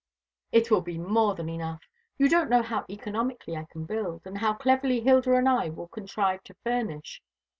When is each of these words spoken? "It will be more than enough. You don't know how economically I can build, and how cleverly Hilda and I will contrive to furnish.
"It 0.51 0.71
will 0.71 0.81
be 0.81 0.97
more 0.97 1.35
than 1.35 1.47
enough. 1.47 1.83
You 2.17 2.27
don't 2.27 2.49
know 2.49 2.63
how 2.63 2.85
economically 2.89 3.55
I 3.55 3.65
can 3.65 3.85
build, 3.85 4.23
and 4.25 4.39
how 4.39 4.55
cleverly 4.55 5.01
Hilda 5.01 5.35
and 5.35 5.47
I 5.47 5.69
will 5.69 5.89
contrive 5.89 6.43
to 6.45 6.55
furnish. 6.63 7.21